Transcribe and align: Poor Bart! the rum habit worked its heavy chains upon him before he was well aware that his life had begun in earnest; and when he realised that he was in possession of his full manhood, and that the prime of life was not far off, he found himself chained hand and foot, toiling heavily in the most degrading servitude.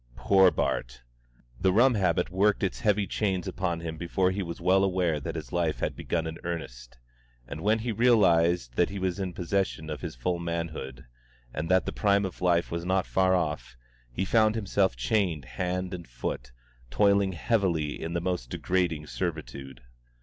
Poor 0.15 0.49
Bart! 0.49 1.03
the 1.59 1.71
rum 1.71 1.93
habit 1.93 2.31
worked 2.31 2.63
its 2.63 2.79
heavy 2.79 3.05
chains 3.05 3.47
upon 3.47 3.81
him 3.81 3.97
before 3.97 4.31
he 4.31 4.41
was 4.41 4.59
well 4.59 4.83
aware 4.83 5.19
that 5.19 5.35
his 5.35 5.51
life 5.53 5.77
had 5.79 5.95
begun 5.95 6.25
in 6.25 6.39
earnest; 6.43 6.97
and 7.47 7.61
when 7.61 7.77
he 7.77 7.91
realised 7.91 8.73
that 8.77 8.89
he 8.89 8.97
was 8.97 9.19
in 9.19 9.31
possession 9.31 9.91
of 9.91 10.01
his 10.01 10.15
full 10.15 10.39
manhood, 10.39 11.05
and 11.53 11.69
that 11.69 11.85
the 11.85 11.91
prime 11.93 12.25
of 12.25 12.41
life 12.41 12.71
was 12.71 12.83
not 12.83 13.05
far 13.05 13.35
off, 13.35 13.77
he 14.11 14.25
found 14.25 14.55
himself 14.55 14.95
chained 14.95 15.45
hand 15.45 15.93
and 15.93 16.07
foot, 16.07 16.51
toiling 16.89 17.33
heavily 17.33 18.01
in 18.01 18.13
the 18.13 18.21
most 18.21 18.49
degrading 18.49 19.05
servitude. 19.05 19.83